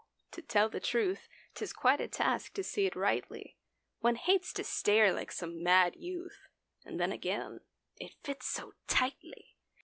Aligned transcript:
To 0.31 0.41
tell 0.41 0.67
the 0.67 0.79
truth, 0.79 1.29
'Tis 1.53 1.73
quite 1.73 2.01
a 2.01 2.07
task 2.07 2.55
to 2.55 2.63
see 2.63 2.87
it 2.87 2.95
rightly; 2.95 3.59
One 3.99 4.15
hates 4.15 4.51
to 4.53 4.63
stare 4.63 5.13
like 5.13 5.31
some 5.31 5.61
mad 5.61 5.95
youth; 5.95 6.47
And 6.83 6.99
then, 6.99 7.11
again, 7.11 7.59
it 7.97 8.15
fits 8.23 8.47
so 8.47 8.73
tightly. 8.87 9.55